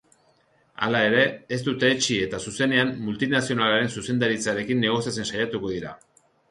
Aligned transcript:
Hala 0.85 1.01
ere, 1.09 1.19
ez 1.57 1.59
dute 1.67 1.91
etsi 1.97 2.17
eta 2.29 2.39
zuzenean 2.47 2.97
multinazionalaren 3.11 3.95
zuzendaritzarekin 3.99 4.87
negoziatzen 4.89 5.35
saiatuko 5.35 5.77
dira. 5.79 5.99